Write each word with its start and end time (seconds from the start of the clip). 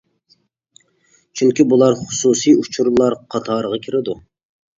چۈنكى 1.41 1.65
بۇلار 1.73 1.99
خۇسۇسى 1.99 2.55
ئۇچۇرلار 2.63 3.17
قاتارىغا 3.37 3.81
كىرىدۇ. 3.87 4.19